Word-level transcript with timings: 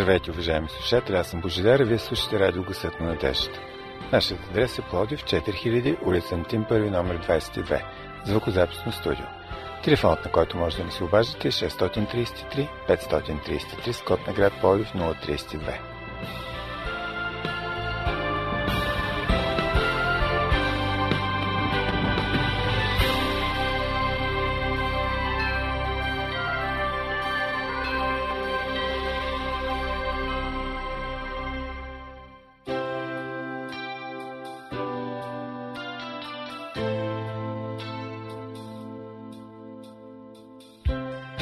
Здравейте, 0.00 0.30
уважаеми 0.30 0.68
слушатели, 0.68 1.16
аз 1.16 1.26
съм 1.26 1.40
Божидар 1.40 1.80
и 1.80 1.84
вие 1.84 1.98
слушате 1.98 2.40
радио 2.40 2.62
Гъсът 2.62 3.00
на 3.00 3.06
надеждата. 3.06 3.60
Нашият 4.12 4.40
адрес 4.50 4.78
е 4.78 4.82
Плодив 4.82 5.24
4000, 5.24 6.06
улица 6.06 6.34
Антим, 6.34 6.64
първи 6.68 6.90
номер 6.90 7.18
22, 7.18 7.82
звукозаписно 8.26 8.92
студио. 8.92 9.24
Телефонът, 9.84 10.24
на 10.24 10.32
който 10.32 10.56
може 10.56 10.76
да 10.76 10.84
ни 10.84 10.90
се 10.90 11.04
обаждате 11.04 11.48
е 11.48 11.50
633 11.50 12.68
533 12.88 13.92
с 13.92 14.02
код 14.02 14.26
на 14.26 14.32
град 14.32 14.52
Плодив 14.60 14.92
032. 14.92 15.89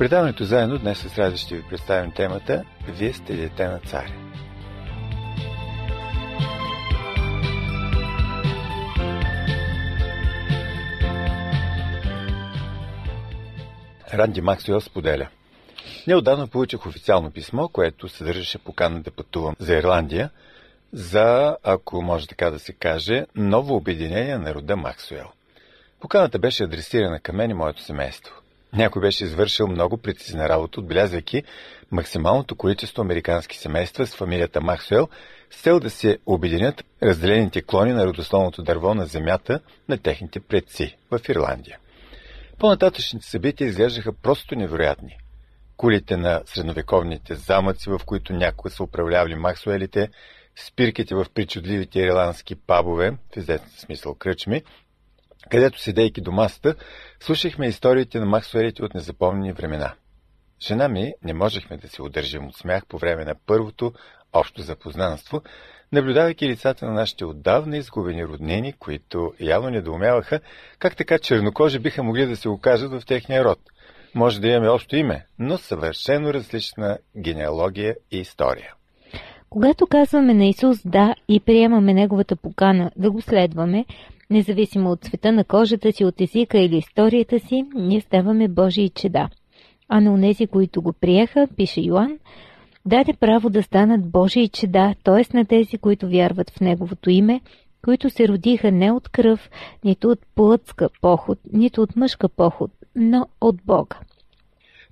Предаването 0.00 0.44
заедно 0.44 0.78
днес 0.78 0.98
с 0.98 1.18
радост 1.18 1.42
ще 1.42 1.56
ви 1.56 1.62
представим 1.62 2.12
темата 2.12 2.64
Вие 2.88 3.12
сте 3.12 3.36
дете 3.36 3.68
на 3.68 3.78
царя. 3.80 4.12
Ранди 14.14 14.40
Максуел 14.40 14.80
споделя. 14.80 15.28
Неодавна 16.06 16.46
получих 16.46 16.86
официално 16.86 17.30
писмо, 17.30 17.68
което 17.68 18.08
съдържаше 18.08 18.58
покана 18.58 19.02
да 19.02 19.10
пътувам 19.10 19.56
за 19.58 19.76
Ирландия, 19.76 20.30
за, 20.92 21.56
ако 21.62 22.02
може 22.02 22.26
така 22.26 22.50
да 22.50 22.58
се 22.58 22.72
каже, 22.72 23.26
ново 23.34 23.76
обединение 23.76 24.38
на 24.38 24.54
рода 24.54 24.76
Максуел. 24.76 25.26
Поканата 26.00 26.38
беше 26.38 26.64
адресирана 26.64 27.20
към 27.20 27.36
мен 27.36 27.50
и 27.50 27.54
моето 27.54 27.82
семейство. 27.82 28.39
Някой 28.72 29.02
беше 29.02 29.24
извършил 29.24 29.66
много 29.66 29.96
прецизна 29.96 30.48
работа, 30.48 30.80
отбелязвайки 30.80 31.42
максималното 31.90 32.56
количество 32.56 33.02
американски 33.02 33.58
семейства 33.58 34.06
с 34.06 34.16
фамилията 34.16 34.60
Максуел, 34.60 35.08
с 35.50 35.62
цел 35.62 35.80
да 35.80 35.90
се 35.90 36.18
обединят 36.26 36.84
разделените 37.02 37.62
клони 37.62 37.92
на 37.92 38.06
родословното 38.06 38.62
дърво 38.62 38.94
на 38.94 39.06
земята 39.06 39.60
на 39.88 39.98
техните 39.98 40.40
предци 40.40 40.96
в 41.10 41.20
Ирландия. 41.28 41.78
По-нататъчните 42.58 43.26
събития 43.26 43.68
изглеждаха 43.68 44.12
просто 44.12 44.54
невероятни. 44.54 45.16
Кулите 45.76 46.16
на 46.16 46.42
средновековните 46.46 47.34
замъци, 47.34 47.90
в 47.90 48.00
които 48.06 48.32
някои 48.32 48.70
са 48.70 48.82
управлявали 48.82 49.34
Максуелите, 49.34 50.08
спирките 50.66 51.14
в 51.14 51.26
причудливите 51.34 52.00
ирландски 52.00 52.54
пабове, 52.54 53.10
в 53.10 53.36
известен 53.36 53.70
смисъл 53.70 54.14
кръчми, 54.14 54.62
където 55.50 55.80
седейки 55.80 56.20
до 56.20 56.32
масата, 56.32 56.74
слушахме 57.20 57.66
историите 57.66 58.20
на 58.20 58.26
Максуелите 58.26 58.84
от 58.84 58.94
незапомнени 58.94 59.52
времена. 59.52 59.94
Жена 60.66 60.88
ми 60.88 61.12
не 61.24 61.34
можехме 61.34 61.76
да 61.76 61.88
се 61.88 62.02
удържим 62.02 62.46
от 62.46 62.56
смях 62.56 62.86
по 62.86 62.98
време 62.98 63.24
на 63.24 63.34
първото 63.46 63.92
общо 64.32 64.62
запознанство, 64.62 65.42
наблюдавайки 65.92 66.48
лицата 66.48 66.86
на 66.86 66.92
нашите 66.92 67.24
отдавна 67.24 67.76
изгубени 67.76 68.26
роднини, 68.26 68.72
които 68.72 69.32
явно 69.40 69.70
недоумяваха 69.70 70.40
как 70.78 70.96
така 70.96 71.18
чернокожи 71.18 71.78
биха 71.78 72.02
могли 72.02 72.26
да 72.26 72.36
се 72.36 72.48
окажат 72.48 72.92
в 72.92 73.06
техния 73.06 73.44
род. 73.44 73.58
Може 74.14 74.40
да 74.40 74.48
имаме 74.48 74.68
общо 74.68 74.96
име, 74.96 75.26
но 75.38 75.58
съвършено 75.58 76.34
различна 76.34 76.98
генеалогия 77.16 77.96
и 78.10 78.18
история. 78.18 78.74
Когато 79.50 79.86
казваме 79.86 80.34
на 80.34 80.46
Исус 80.46 80.78
да 80.84 81.14
и 81.28 81.40
приемаме 81.40 81.94
Неговата 81.94 82.36
покана 82.36 82.90
да 82.96 83.10
го 83.10 83.22
следваме, 83.22 83.84
Независимо 84.30 84.90
от 84.90 85.04
цвета 85.04 85.32
на 85.32 85.44
кожата 85.44 85.92
си, 85.92 86.04
от 86.04 86.20
езика 86.20 86.58
или 86.58 86.76
историята 86.76 87.40
си, 87.40 87.64
ние 87.74 88.00
ставаме 88.00 88.48
Божии 88.48 88.90
чеда. 88.90 89.28
А 89.88 90.00
на 90.00 90.12
унези, 90.12 90.46
които 90.46 90.82
го 90.82 90.92
приеха, 90.92 91.48
пише 91.56 91.80
Йоан, 91.80 92.18
даде 92.86 93.12
право 93.12 93.50
да 93.50 93.62
станат 93.62 94.10
Божии 94.10 94.48
чеда, 94.48 94.94
т.е. 95.04 95.36
на 95.36 95.44
тези, 95.44 95.78
които 95.78 96.08
вярват 96.08 96.50
в 96.50 96.60
Неговото 96.60 97.10
име, 97.10 97.40
които 97.84 98.10
се 98.10 98.28
родиха 98.28 98.72
не 98.72 98.92
от 98.92 99.08
кръв, 99.08 99.50
нито 99.84 100.08
от 100.08 100.18
плътска 100.34 100.88
поход, 101.00 101.38
нито 101.52 101.82
от 101.82 101.96
мъжка 101.96 102.28
поход, 102.28 102.70
но 102.96 103.26
от 103.40 103.56
Бога. 103.64 103.96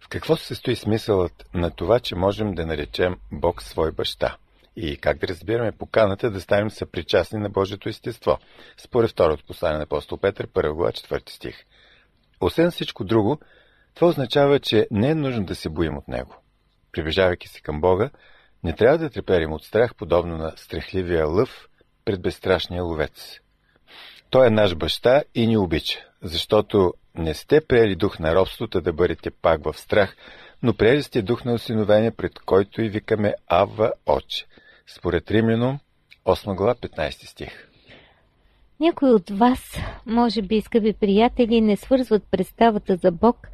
В 0.00 0.08
какво 0.08 0.36
се 0.36 0.46
състои 0.46 0.76
смисълът 0.76 1.44
на 1.54 1.70
това, 1.70 2.00
че 2.00 2.14
можем 2.14 2.54
да 2.54 2.66
наречем 2.66 3.16
Бог 3.32 3.62
свой 3.62 3.92
баща? 3.92 4.36
И 4.80 4.96
как 4.96 5.18
да 5.18 5.28
разбираме 5.28 5.72
поканата 5.72 6.30
да 6.30 6.40
станем 6.40 6.70
съпричастни 6.70 7.38
на 7.38 7.50
Божието 7.50 7.88
естество, 7.88 8.38
според 8.76 9.10
второто 9.10 9.44
послание 9.44 9.78
на 9.78 9.84
апостол 9.84 10.18
Петър, 10.18 10.46
1 10.46 10.72
глава, 10.72 10.92
4 10.92 11.30
стих. 11.30 11.64
Освен 12.40 12.70
всичко 12.70 13.04
друго, 13.04 13.40
това 13.94 14.08
означава, 14.08 14.60
че 14.60 14.86
не 14.90 15.10
е 15.10 15.14
нужно 15.14 15.44
да 15.44 15.54
се 15.54 15.68
боим 15.68 15.96
от 15.96 16.08
Него. 16.08 16.36
Приближавайки 16.92 17.48
се 17.48 17.60
към 17.60 17.80
Бога, 17.80 18.10
не 18.64 18.72
трябва 18.72 18.98
да 18.98 19.10
треперим 19.10 19.52
от 19.52 19.64
страх, 19.64 19.94
подобно 19.94 20.36
на 20.36 20.52
страхливия 20.56 21.26
лъв 21.26 21.68
пред 22.04 22.22
безстрашния 22.22 22.82
ловец. 22.82 23.40
Той 24.30 24.46
е 24.46 24.50
наш 24.50 24.74
баща 24.74 25.22
и 25.34 25.46
ни 25.46 25.56
обича, 25.56 25.98
защото 26.22 26.94
не 27.14 27.34
сте 27.34 27.66
приели 27.66 27.96
дух 27.96 28.18
на 28.18 28.34
робството 28.34 28.80
да 28.80 28.92
бъдете 28.92 29.30
пак 29.30 29.64
в 29.64 29.78
страх, 29.78 30.16
но 30.62 30.74
приели 30.74 31.02
сте 31.02 31.22
дух 31.22 31.44
на 31.44 31.52
осиновение, 31.52 32.10
пред 32.10 32.38
който 32.38 32.82
и 32.82 32.88
викаме 32.88 33.34
Ава 33.48 33.92
Отче 34.06 34.46
според 34.96 35.30
Римляно, 35.30 35.78
8 36.26 36.56
глава, 36.56 36.74
15 36.74 37.10
стих. 37.10 37.68
Някои 38.80 39.10
от 39.10 39.30
вас, 39.30 39.78
може 40.06 40.42
би, 40.42 40.60
скъпи 40.60 40.92
приятели, 40.92 41.60
не 41.60 41.76
свързват 41.76 42.22
представата 42.30 42.96
за 42.96 43.12
Бог 43.12 43.48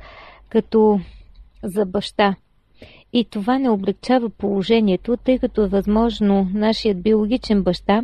като 0.48 1.00
за 1.62 1.86
баща. 1.86 2.34
И 3.12 3.24
това 3.24 3.58
не 3.58 3.70
облегчава 3.70 4.30
положението, 4.30 5.16
тъй 5.16 5.38
като 5.38 5.64
е 5.64 5.68
възможно 5.68 6.50
нашият 6.54 7.02
биологичен 7.02 7.62
баща 7.62 8.02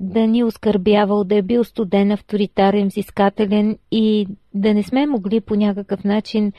да 0.00 0.26
ни 0.26 0.44
оскърбявал, 0.44 1.24
да 1.24 1.36
е 1.36 1.42
бил 1.42 1.64
студен, 1.64 2.10
авторитарен, 2.10 2.88
взискателен 2.88 3.78
и 3.90 4.28
да 4.54 4.74
не 4.74 4.82
сме 4.82 5.06
могли 5.06 5.40
по 5.40 5.54
някакъв 5.54 6.04
начин 6.04 6.52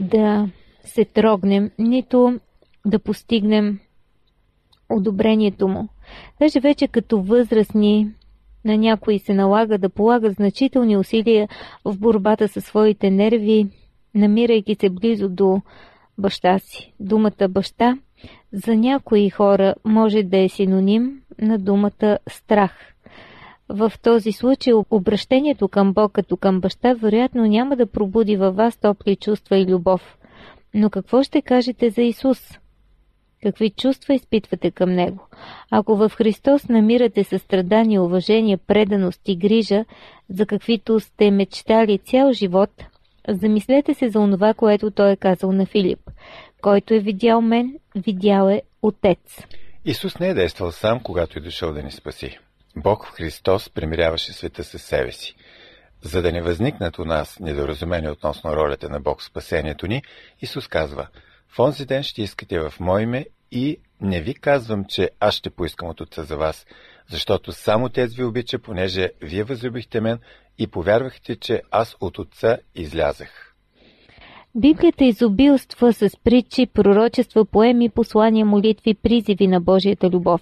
да 0.00 0.48
се 0.84 1.04
трогнем, 1.04 1.70
нито 1.78 2.40
да 2.86 2.98
постигнем 2.98 3.80
одобрението 4.90 5.68
му. 5.68 5.88
Даже 6.40 6.60
вече 6.60 6.88
като 6.88 7.22
възрастни 7.22 8.10
на 8.64 8.78
някои 8.78 9.18
се 9.18 9.34
налага 9.34 9.78
да 9.78 9.88
полагат 9.88 10.34
значителни 10.34 10.96
усилия 10.96 11.48
в 11.84 11.98
борбата 11.98 12.48
със 12.48 12.64
своите 12.64 13.10
нерви, 13.10 13.66
намирайки 14.14 14.74
се 14.74 14.90
близо 14.90 15.28
до 15.28 15.60
баща 16.18 16.58
си. 16.58 16.92
Думата 17.00 17.48
баща 17.48 17.98
за 18.52 18.76
някои 18.76 19.30
хора 19.30 19.74
може 19.84 20.22
да 20.22 20.38
е 20.38 20.48
синоним 20.48 21.20
на 21.40 21.58
думата 21.58 22.18
страх. 22.28 22.72
В 23.68 23.92
този 24.02 24.32
случай 24.32 24.72
обращението 24.90 25.68
към 25.68 25.92
Бог 25.92 26.12
като 26.12 26.36
към 26.36 26.60
баща 26.60 26.94
вероятно 26.94 27.46
няма 27.46 27.76
да 27.76 27.86
пробуди 27.86 28.36
във 28.36 28.56
вас 28.56 28.76
топли 28.76 29.16
чувства 29.16 29.58
и 29.58 29.66
любов. 29.66 30.18
Но 30.74 30.90
какво 30.90 31.22
ще 31.22 31.42
кажете 31.42 31.90
за 31.90 32.02
Исус? 32.02 32.58
Какви 33.42 33.70
чувства 33.70 34.14
изпитвате 34.14 34.70
към 34.70 34.90
Него? 34.90 35.26
Ако 35.70 35.96
в 35.96 36.12
Христос 36.14 36.68
намирате 36.68 37.24
състрадание, 37.24 38.00
уважение, 38.00 38.56
преданост 38.56 39.20
и 39.26 39.36
грижа, 39.36 39.84
за 40.28 40.46
каквито 40.46 41.00
сте 41.00 41.30
мечтали 41.30 41.98
цял 41.98 42.32
живот, 42.32 42.70
замислете 43.28 43.94
се 43.94 44.08
за 44.08 44.20
онова, 44.20 44.54
което 44.54 44.90
Той 44.90 45.10
е 45.10 45.16
казал 45.16 45.52
на 45.52 45.66
Филип. 45.66 46.10
Който 46.62 46.94
е 46.94 46.98
видял 46.98 47.40
мен, 47.40 47.78
видял 47.94 48.48
е 48.48 48.62
Отец. 48.82 49.46
Исус 49.84 50.18
не 50.18 50.28
е 50.28 50.34
действал 50.34 50.72
сам, 50.72 51.00
когато 51.00 51.38
е 51.38 51.42
дошъл 51.42 51.72
да 51.72 51.82
ни 51.82 51.90
спаси. 51.90 52.38
Бог 52.76 53.06
в 53.06 53.10
Христос 53.10 53.70
примиряваше 53.70 54.32
света 54.32 54.64
със 54.64 54.82
себе 54.82 55.12
си. 55.12 55.34
За 56.02 56.22
да 56.22 56.32
не 56.32 56.42
възникнат 56.42 56.98
у 56.98 57.04
нас 57.04 57.40
недоразумения 57.40 58.12
относно 58.12 58.56
ролята 58.56 58.88
на 58.88 59.00
Бог 59.00 59.20
в 59.20 59.24
спасението 59.24 59.86
ни, 59.86 60.02
Исус 60.42 60.68
казва, 60.68 61.06
в 61.52 61.58
онзи 61.58 61.86
ден 61.86 62.02
ще 62.02 62.22
искате 62.22 62.58
в 62.58 62.72
Мое 62.80 63.02
име 63.02 63.26
и 63.52 63.76
не 64.00 64.20
ви 64.20 64.34
казвам, 64.34 64.84
че 64.88 65.10
аз 65.20 65.34
ще 65.34 65.50
поискам 65.50 65.88
от 65.88 66.00
Отца 66.00 66.22
за 66.22 66.36
вас, 66.36 66.66
защото 67.10 67.52
само 67.52 67.88
Тез 67.88 68.14
ви 68.14 68.24
обича, 68.24 68.58
понеже 68.58 69.10
вие 69.22 69.44
възлюбихте 69.44 70.00
мен 70.00 70.18
и 70.58 70.66
повярвахте, 70.66 71.36
че 71.36 71.62
аз 71.70 71.96
от 72.00 72.18
Отца 72.18 72.58
излязах. 72.74 73.54
Библията 74.54 75.04
изобилства 75.04 75.92
с 75.92 76.10
притчи, 76.24 76.66
пророчества, 76.66 77.44
поеми, 77.44 77.88
послания, 77.88 78.46
молитви, 78.46 78.94
призиви 78.94 79.46
на 79.46 79.60
Божията 79.60 80.10
любов. 80.10 80.40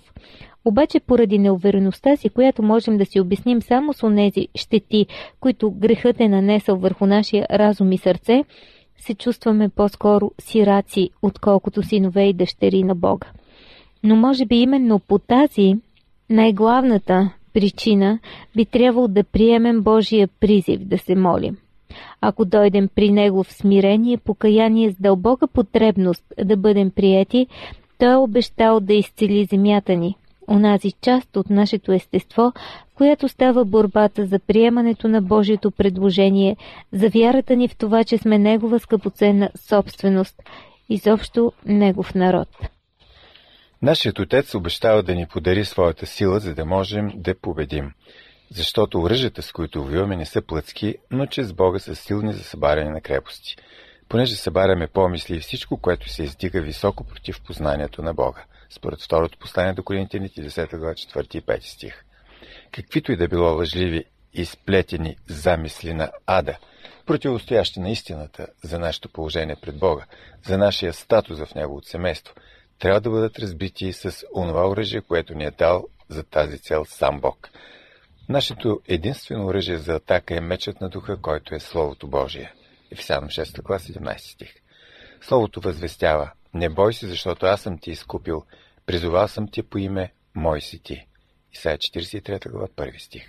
Обаче 0.64 1.00
поради 1.00 1.38
неувереността 1.38 2.16
си, 2.16 2.28
която 2.28 2.62
можем 2.62 2.98
да 2.98 3.04
си 3.04 3.20
обясним 3.20 3.62
само 3.62 3.92
с 3.92 4.02
онези 4.02 4.48
щети, 4.54 5.06
които 5.40 5.70
грехът 5.70 6.20
е 6.20 6.28
нанесъл 6.28 6.76
върху 6.76 7.06
нашия 7.06 7.46
разум 7.50 7.92
и 7.92 7.98
сърце, 7.98 8.44
се 8.98 9.14
чувстваме 9.14 9.68
по-скоро 9.68 10.30
сираци, 10.40 11.10
отколкото 11.22 11.82
синове 11.82 12.24
и 12.24 12.32
дъщери 12.32 12.82
на 12.82 12.94
Бога. 12.94 13.26
Но 14.02 14.16
може 14.16 14.46
би 14.46 14.56
именно 14.56 14.98
по 14.98 15.18
тази 15.18 15.74
най-главната 16.30 17.30
причина 17.52 18.18
би 18.56 18.64
трябвало 18.64 19.08
да 19.08 19.24
приемем 19.24 19.82
Божия 19.82 20.28
призив 20.40 20.80
да 20.84 20.98
се 20.98 21.14
молим. 21.14 21.56
Ако 22.20 22.44
дойдем 22.44 22.88
при 22.94 23.12
Него 23.12 23.44
в 23.44 23.52
смирение, 23.52 24.16
покаяние 24.16 24.92
с 24.92 24.96
дълбока 25.00 25.48
потребност 25.48 26.24
да 26.44 26.56
бъдем 26.56 26.90
приети, 26.90 27.46
Той 27.98 28.12
е 28.12 28.16
обещал 28.16 28.80
да 28.80 28.94
изцели 28.94 29.44
земята 29.44 29.96
ни, 29.96 30.16
онази 30.48 30.92
част 31.00 31.36
от 31.36 31.50
нашето 31.50 31.92
естество, 31.92 32.52
в 32.90 32.94
която 32.94 33.28
става 33.28 33.64
борбата 33.64 34.26
за 34.26 34.38
приемането 34.38 35.08
на 35.08 35.22
Божието 35.22 35.70
предложение, 35.70 36.56
за 36.92 37.08
вярата 37.08 37.56
ни 37.56 37.68
в 37.68 37.76
това, 37.76 38.04
че 38.04 38.18
сме 38.18 38.38
Негова 38.38 38.80
скъпоценна 38.80 39.50
собственост, 39.56 40.42
изобщо 40.88 41.52
Негов 41.66 42.14
народ. 42.14 42.48
Нашият 43.82 44.18
Отец 44.18 44.54
обещава 44.54 45.02
да 45.02 45.14
ни 45.14 45.26
подари 45.26 45.64
своята 45.64 46.06
сила, 46.06 46.40
за 46.40 46.54
да 46.54 46.64
можем 46.64 47.10
да 47.14 47.34
победим. 47.40 47.92
Защото 48.50 49.00
оръжията, 49.00 49.42
с 49.42 49.52
които 49.52 49.84
воюваме, 49.84 50.16
не 50.16 50.26
са 50.26 50.42
плъцки, 50.42 50.94
но 51.10 51.26
че 51.26 51.44
с 51.44 51.52
Бога 51.52 51.78
са 51.78 51.94
силни 51.94 52.32
за 52.32 52.44
събаряне 52.44 52.90
на 52.90 53.00
крепости. 53.00 53.56
Понеже 54.08 54.36
събаряме 54.36 54.86
помисли 54.86 55.36
и 55.36 55.40
всичко, 55.40 55.76
което 55.76 56.08
се 56.08 56.22
издига 56.22 56.60
високо 56.60 57.04
против 57.04 57.40
познанието 57.46 58.02
на 58.02 58.14
Бога. 58.14 58.44
Според 58.70 59.02
второто 59.02 59.38
послание 59.38 59.72
до 59.72 59.82
Коринтияните, 59.82 60.50
10 60.50 60.76
глава, 60.78 60.94
4 60.94 61.36
и 61.36 61.42
5 61.42 61.60
стих. 61.60 62.04
Каквито 62.72 63.12
и 63.12 63.16
да 63.16 63.28
било 63.28 63.56
лъжливи 63.56 64.04
и 64.34 64.44
сплетени 64.44 65.16
замисли 65.26 65.94
на 65.94 66.10
ада, 66.26 66.58
противостоящи 67.06 67.80
на 67.80 67.90
истината 67.90 68.46
за 68.64 68.78
нашето 68.78 69.08
положение 69.08 69.56
пред 69.62 69.78
Бога, 69.78 70.06
за 70.46 70.58
нашия 70.58 70.92
статус 70.92 71.38
в 71.38 71.54
Неговото 71.54 71.88
семейство– 71.88 72.34
трябва 72.78 73.00
да 73.00 73.10
бъдат 73.10 73.38
разбити 73.38 73.92
с 73.92 74.24
онова 74.34 74.68
оръжие, 74.68 75.00
което 75.00 75.34
ни 75.34 75.44
е 75.44 75.50
дал 75.50 75.88
за 76.08 76.22
тази 76.22 76.58
цел 76.58 76.84
сам 76.84 77.20
Бог. 77.20 77.48
Нашето 78.28 78.80
единствено 78.88 79.46
оръжие 79.46 79.78
за 79.78 79.94
атака 79.94 80.36
е 80.36 80.40
мечът 80.40 80.80
на 80.80 80.88
духа, 80.88 81.20
който 81.20 81.54
е 81.54 81.60
Словото 81.60 82.08
Божие. 82.08 82.52
Ефесянам 82.90 83.28
6 83.28 83.62
клас 83.62 83.88
17 83.88 84.18
стих. 84.18 84.54
Словото 85.20 85.60
възвестява 85.60 86.30
Не 86.54 86.68
бой 86.68 86.94
се, 86.94 87.06
защото 87.06 87.46
аз 87.46 87.62
съм 87.62 87.78
ти 87.78 87.90
изкупил. 87.90 88.44
Призовал 88.86 89.28
съм 89.28 89.48
ти 89.48 89.62
по 89.62 89.78
име, 89.78 90.12
мой 90.34 90.60
си 90.60 90.82
ти. 90.82 91.06
Исайя 91.52 91.78
43 91.78 92.50
глава 92.50 92.68
1 92.68 92.98
стих. 92.98 93.26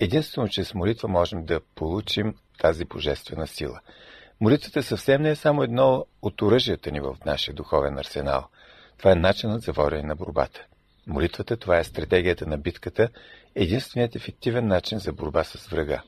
Единствено, 0.00 0.48
чрез 0.48 0.74
молитва 0.74 1.08
можем 1.08 1.44
да 1.44 1.60
получим 1.74 2.34
тази 2.58 2.84
божествена 2.84 3.46
сила– 3.46 3.80
Молитвата 4.42 4.82
съвсем 4.82 5.22
не 5.22 5.30
е 5.30 5.36
само 5.36 5.62
едно 5.62 6.06
от 6.22 6.42
оръжията 6.42 6.90
ни 6.90 7.00
в 7.00 7.16
нашия 7.26 7.54
духовен 7.54 7.98
арсенал. 7.98 8.48
Това 8.98 9.12
е 9.12 9.14
начинът 9.14 9.62
за 9.62 9.72
водене 9.72 10.02
на 10.02 10.16
борбата. 10.16 10.64
Молитвата, 11.06 11.56
това 11.56 11.78
е 11.78 11.84
стратегията 11.84 12.46
на 12.46 12.58
битката, 12.58 13.08
единственият 13.54 14.16
ефективен 14.16 14.66
начин 14.66 14.98
за 14.98 15.12
борба 15.12 15.44
с 15.44 15.66
врага. 15.66 16.02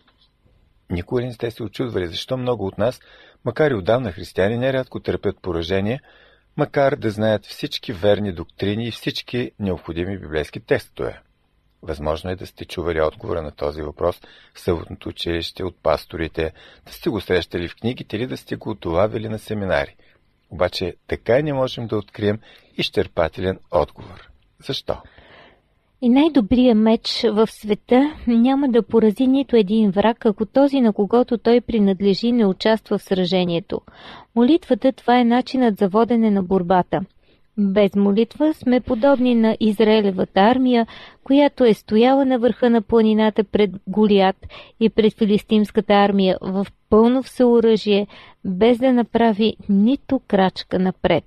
Никога 0.91 1.23
не 1.23 1.33
сте 1.33 1.51
се 1.51 1.63
очудвали, 1.63 2.07
защо 2.07 2.37
много 2.37 2.67
от 2.67 2.79
нас, 2.79 3.01
макар 3.45 3.71
и 3.71 3.75
отдавна 3.75 4.13
християни, 4.13 4.59
нерядко 4.59 5.01
търпят 5.01 5.43
поражение, 5.43 6.01
макар 6.57 6.97
да 6.97 7.11
знаят 7.11 7.47
всички 7.47 7.93
верни 7.93 8.33
доктрини 8.33 8.89
и 8.89 8.91
всички 8.91 9.51
необходими 9.59 10.19
библейски 10.19 10.61
текстове. 10.61 11.21
Възможно 11.83 12.31
е 12.31 12.37
да 12.37 12.47
сте 12.47 12.65
чували 12.65 13.01
отговора 13.01 13.43
на 13.43 13.51
този 13.51 13.83
въпрос 13.83 14.21
в 14.55 14.61
съботното 14.61 15.09
училище 15.09 15.65
от 15.65 15.83
пасторите, 15.83 16.53
да 16.87 16.93
сте 16.93 17.11
го 17.11 17.21
срещали 17.21 17.69
в 17.69 17.77
книгите 17.77 18.17
или 18.17 18.27
да 18.27 18.37
сте 18.37 18.57
го 18.57 18.75
долавили 18.75 19.29
на 19.29 19.39
семинари. 19.39 19.97
Обаче 20.51 20.95
така 21.07 21.39
и 21.39 21.43
не 21.43 21.53
можем 21.53 21.87
да 21.87 21.97
открием 21.97 22.39
изчерпателен 22.77 23.59
отговор. 23.71 24.31
Защо? 24.67 25.03
И 26.05 26.09
най-добрият 26.09 26.79
меч 26.79 27.25
в 27.33 27.47
света 27.47 28.15
няма 28.27 28.69
да 28.69 28.83
порази 28.83 29.27
нито 29.27 29.57
един 29.57 29.91
враг, 29.91 30.27
ако 30.27 30.47
този, 30.47 30.81
на 30.81 30.93
когото 30.93 31.39
той 31.39 31.61
принадлежи, 31.61 32.33
не 32.33 32.47
участва 32.47 32.99
в 32.99 33.03
сражението. 33.03 33.81
Молитвата 34.37 34.93
това 34.93 35.19
е 35.21 35.25
начинът 35.25 35.79
за 35.79 35.89
водене 35.89 36.31
на 36.31 36.43
борбата– 36.43 37.01
без 37.59 37.97
молитва 37.97 38.55
сме 38.55 38.81
подобни 38.81 39.35
на 39.35 39.57
Израелевата 39.61 40.41
армия, 40.41 40.87
която 41.25 41.65
е 41.65 41.75
стояла 41.75 42.25
на 42.25 42.39
върха 42.39 42.71
на 42.71 42.83
планината 42.83 43.45
пред 43.45 43.71
Голият 43.87 44.37
и 44.81 44.91
пред 44.91 45.19
филистимската 45.19 45.93
армия 45.93 46.39
в 46.43 46.67
пълно 46.91 47.23
всеоръжие, 47.23 48.07
без 48.45 48.79
да 48.79 48.93
направи 48.93 49.57
нито 49.69 50.21
крачка 50.29 50.79
напред. 50.79 51.25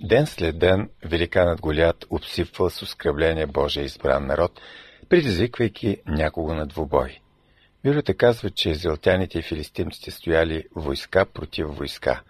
Ден 0.00 0.26
след 0.26 0.58
ден 0.58 0.90
великанът 1.04 1.60
Голият 1.60 2.06
обсипва 2.10 2.70
с 2.70 2.82
оскръбление 2.82 3.46
Божия 3.46 3.84
избран 3.84 4.26
народ, 4.26 4.60
предизвиквайки 5.08 5.96
някого 6.06 6.54
на 6.54 6.66
двубой. 6.66 7.18
Библията 7.84 8.14
казва, 8.14 8.50
че 8.50 8.70
израелтяните 8.70 9.38
и 9.38 9.42
филистимците 9.42 10.10
стояли 10.10 10.64
войска 10.76 11.26
против 11.26 11.66
войска. 11.66 12.22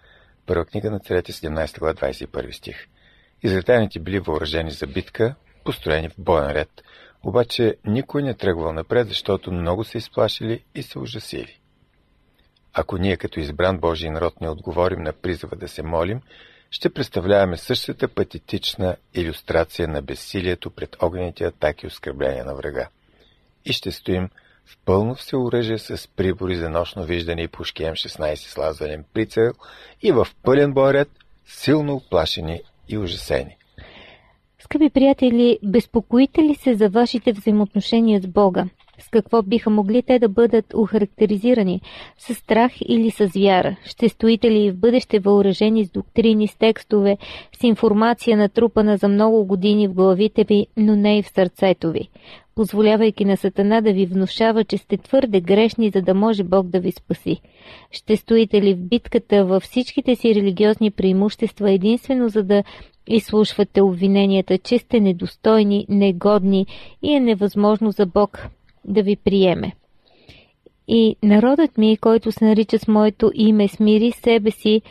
Първа 0.45 0.65
книга 0.65 0.91
на 0.91 0.99
царете 0.99 1.31
17 1.31 1.79
глава 1.79 1.93
21 1.93 2.51
стих. 2.51 2.87
Израелтяните 3.43 3.99
били 3.99 4.19
въоръжени 4.19 4.71
за 4.71 4.87
битка, 4.87 5.35
построени 5.63 6.09
в 6.09 6.15
боен 6.17 6.51
ред, 6.51 6.83
обаче 7.23 7.75
никой 7.85 8.23
не 8.23 8.33
тръгвал 8.33 8.73
напред, 8.73 9.07
защото 9.07 9.51
много 9.51 9.83
се 9.83 9.97
изплашили 9.97 10.63
и 10.75 10.83
се 10.83 10.99
ужасили. 10.99 11.59
Ако 12.73 12.97
ние 12.97 13.17
като 13.17 13.39
избран 13.39 13.79
Божий 13.79 14.09
народ 14.09 14.41
не 14.41 14.49
отговорим 14.49 15.03
на 15.03 15.13
призъва 15.13 15.55
да 15.55 15.67
се 15.67 15.83
молим, 15.83 16.21
ще 16.71 16.89
представляваме 16.89 17.57
същата 17.57 18.07
патетична 18.07 18.95
иллюстрация 19.13 19.87
на 19.87 20.01
безсилието 20.01 20.69
пред 20.69 20.95
огнените 21.01 21.43
атаки 21.43 21.85
и 21.85 21.87
оскърбления 21.87 22.45
на 22.45 22.55
врага. 22.55 22.87
И 23.65 23.73
ще 23.73 23.91
стоим 23.91 24.29
в 24.65 24.77
пълно 24.85 25.15
всеоръжие 25.15 25.77
с 25.77 26.07
прибори 26.15 26.55
за 26.55 26.69
нощно 26.69 27.03
виждане 27.03 27.41
и 27.41 27.47
пушки 27.47 27.83
М16 27.83 28.35
с 28.35 28.57
лазерен 28.57 29.05
прицел 29.13 29.51
и 30.01 30.11
в 30.11 30.27
пълен 30.43 30.73
боред, 30.73 31.09
силно 31.45 31.93
оплашени 31.93 32.61
и 32.89 32.97
ужасени. 32.97 33.57
Скъпи 34.59 34.89
приятели, 34.89 35.59
безпокоите 35.63 36.41
ли 36.41 36.55
се 36.55 36.75
за 36.75 36.89
вашите 36.89 37.31
взаимоотношения 37.31 38.21
с 38.21 38.27
Бога? 38.27 38.65
С 38.99 39.09
какво 39.09 39.41
биха 39.43 39.69
могли 39.69 40.01
те 40.01 40.19
да 40.19 40.29
бъдат 40.29 40.73
охарактеризирани? 40.73 41.81
С 42.17 42.35
страх 42.35 42.71
или 42.87 43.11
с 43.11 43.25
вяра? 43.25 43.77
Ще 43.85 44.09
стоите 44.09 44.51
ли 44.51 44.71
в 44.71 44.77
бъдеще 44.77 45.19
въоръжени 45.19 45.85
с 45.85 45.91
доктрини, 45.91 46.47
с 46.47 46.55
текстове, 46.55 47.17
с 47.59 47.63
информация 47.63 48.37
натрупана 48.37 48.97
за 48.97 49.07
много 49.07 49.45
години 49.45 49.87
в 49.87 49.93
главите 49.93 50.43
ви, 50.43 50.67
но 50.77 50.95
не 50.95 51.17
и 51.17 51.23
в 51.23 51.29
сърцето 51.29 51.91
ви? 51.91 52.09
позволявайки 52.59 53.25
на 53.25 53.37
Сатана 53.37 53.81
да 53.81 53.93
ви 53.93 54.05
внушава, 54.05 54.63
че 54.63 54.77
сте 54.77 54.97
твърде 54.97 55.41
грешни, 55.41 55.89
за 55.89 56.01
да 56.01 56.13
може 56.13 56.43
Бог 56.43 56.67
да 56.67 56.79
ви 56.79 56.91
спаси? 56.91 57.41
Ще 57.91 58.17
стоите 58.17 58.61
ли 58.61 58.73
в 58.73 58.87
битката 58.87 59.45
във 59.45 59.63
всичките 59.63 60.15
си 60.15 60.35
религиозни 60.35 60.91
преимущества 60.91 61.71
единствено 61.71 62.29
за 62.29 62.43
да 62.43 62.63
изслушвате 63.07 63.81
обвиненията, 63.81 64.57
че 64.57 64.77
сте 64.77 64.99
недостойни, 64.99 65.85
негодни 65.89 66.65
и 67.03 67.13
е 67.15 67.19
невъзможно 67.19 67.91
за 67.91 68.05
Бог 68.05 68.49
да 68.89 69.03
ви 69.03 69.15
приеме? 69.15 69.71
И 70.87 71.15
народът 71.23 71.77
ми, 71.77 71.97
който 71.97 72.31
се 72.31 72.45
нарича 72.45 72.79
с 72.79 72.87
моето 72.87 73.31
име, 73.33 73.67
смири 73.67 74.11
себе 74.11 74.51
си, 74.51 74.81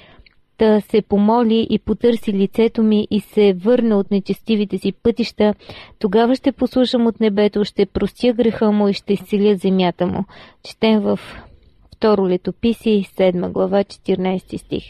да 0.58 0.80
се 0.80 1.02
помоли 1.02 1.66
и 1.70 1.78
потърси 1.78 2.32
лицето 2.32 2.82
ми 2.82 3.08
и 3.10 3.20
се 3.20 3.52
върне 3.52 3.94
от 3.94 4.10
нечестивите 4.10 4.78
си 4.78 4.92
пътища, 4.92 5.54
тогава 5.98 6.34
ще 6.34 6.52
послушам 6.52 7.06
от 7.06 7.20
небето, 7.20 7.64
ще 7.64 7.86
простя 7.86 8.32
греха 8.32 8.72
му 8.72 8.88
и 8.88 8.92
ще 8.92 9.12
изцеля 9.12 9.56
земята 9.56 10.06
му. 10.06 10.24
Четем 10.64 11.00
в 11.00 11.20
второ 11.96 12.28
летописи, 12.28 13.04
7 13.16 13.52
глава, 13.52 13.84
14 13.84 14.56
стих. 14.56 14.84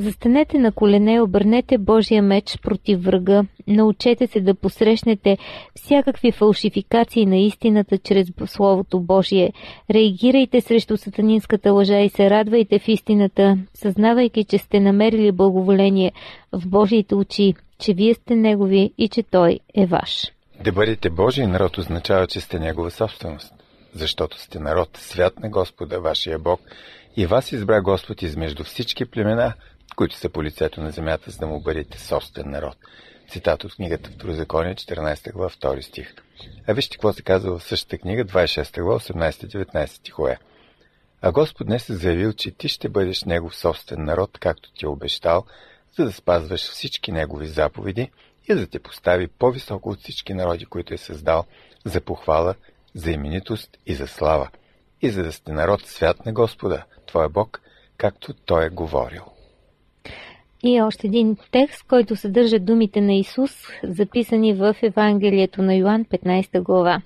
Застанете 0.00 0.58
на 0.58 0.72
колене 0.72 1.14
и 1.14 1.20
обърнете 1.20 1.78
Божия 1.78 2.22
меч 2.22 2.58
против 2.62 3.02
врага. 3.02 3.44
Научете 3.66 4.26
се 4.26 4.40
да 4.40 4.54
посрещнете 4.54 5.38
всякакви 5.74 6.32
фалшификации 6.32 7.26
на 7.26 7.36
истината 7.36 7.98
чрез 7.98 8.28
Словото 8.46 9.00
Божие. 9.00 9.52
Реагирайте 9.90 10.60
срещу 10.60 10.96
сатанинската 10.96 11.72
лъжа 11.72 11.98
и 11.98 12.08
се 12.08 12.30
радвайте 12.30 12.78
в 12.78 12.88
истината, 12.88 13.58
съзнавайки, 13.74 14.44
че 14.44 14.58
сте 14.58 14.80
намерили 14.80 15.32
благоволение 15.32 16.12
в 16.52 16.68
Божиите 16.68 17.14
очи, 17.14 17.54
че 17.78 17.94
вие 17.94 18.14
сте 18.14 18.34
Негови 18.34 18.92
и 18.98 19.08
че 19.08 19.22
Той 19.22 19.60
е 19.74 19.86
ваш. 19.86 20.32
Да 20.64 20.72
бъдете 20.72 21.10
Божий 21.10 21.46
народ 21.46 21.78
означава, 21.78 22.26
че 22.26 22.40
сте 22.40 22.58
Негова 22.58 22.90
собственост, 22.90 23.54
защото 23.94 24.40
сте 24.40 24.58
народ, 24.58 24.88
свят 24.96 25.40
на 25.40 25.48
Господа, 25.48 26.00
вашия 26.00 26.38
Бог, 26.38 26.60
и 27.16 27.26
вас 27.26 27.52
избра 27.52 27.80
Господ 27.80 28.22
измежду 28.22 28.64
всички 28.64 29.04
племена, 29.04 29.52
които 29.94 30.16
са 30.16 30.28
по 30.28 30.42
лицето 30.42 30.80
на 30.80 30.90
земята, 30.90 31.30
за 31.30 31.38
да 31.38 31.46
му 31.46 31.60
бъдете 31.60 31.98
собствен 31.98 32.50
народ. 32.50 32.76
Цитат 33.28 33.64
от 33.64 33.74
книгата 33.74 34.10
Второзаконие, 34.10 34.74
14 34.74 35.32
глава, 35.32 35.50
2 35.50 35.80
стих. 35.80 36.14
А 36.66 36.72
вижте 36.72 36.96
какво 36.96 37.12
се 37.12 37.22
казва 37.22 37.58
в 37.58 37.64
същата 37.64 37.98
книга, 37.98 38.24
26 38.24 38.82
глава, 38.82 39.00
18-19 39.00 39.86
стихове. 39.86 40.38
А 41.22 41.32
Господ 41.32 41.66
днес 41.66 41.88
е 41.88 41.96
заявил, 41.96 42.32
че 42.32 42.50
ти 42.50 42.68
ще 42.68 42.88
бъдеш 42.88 43.24
Негов 43.24 43.56
собствен 43.56 44.04
народ, 44.04 44.38
както 44.38 44.72
ти 44.72 44.84
е 44.84 44.88
обещал, 44.88 45.44
за 45.98 46.04
да 46.04 46.12
спазваш 46.12 46.70
всички 46.70 47.12
Негови 47.12 47.46
заповеди 47.46 48.10
и 48.48 48.54
да 48.54 48.66
те 48.66 48.78
постави 48.78 49.28
по-високо 49.28 49.88
от 49.88 50.00
всички 50.00 50.34
народи, 50.34 50.66
които 50.66 50.94
е 50.94 50.98
създал, 50.98 51.44
за 51.84 52.00
похвала, 52.00 52.54
за 52.94 53.10
именитост 53.10 53.78
и 53.86 53.94
за 53.94 54.06
слава, 54.06 54.48
и 55.02 55.10
за 55.10 55.22
да 55.22 55.32
сте 55.32 55.52
народ 55.52 55.86
свят 55.86 56.26
на 56.26 56.32
Господа, 56.32 56.84
Твоя 57.06 57.28
Бог, 57.28 57.60
както 57.96 58.34
Той 58.34 58.66
е 58.66 58.70
говорил. 58.70 59.22
И 60.64 60.82
още 60.82 61.06
един 61.06 61.36
текст, 61.50 61.82
който 61.88 62.16
съдържа 62.16 62.58
думите 62.58 63.00
на 63.00 63.14
Исус, 63.14 63.50
записани 63.84 64.54
в 64.54 64.76
Евангелието 64.82 65.62
на 65.62 65.74
Йоанн 65.74 66.04
15 66.04 66.62
глава. 66.62 67.02